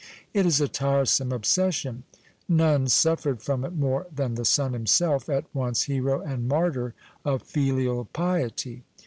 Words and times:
It 0.33 0.47
is 0.47 0.59
a 0.59 0.67
tiresome 0.67 1.31
obsession. 1.31 2.05
None 2.49 2.87
suffered 2.87 3.39
from 3.43 3.63
it 3.63 3.75
more 3.75 4.07
than 4.11 4.33
the 4.33 4.45
son 4.45 4.73
himself, 4.73 5.29
at 5.29 5.45
once 5.53 5.83
hero 5.83 6.21
and 6.21 6.47
martyr 6.47 6.95
f)f 7.23 7.43
filial 7.43 8.05
piety. 8.11 8.83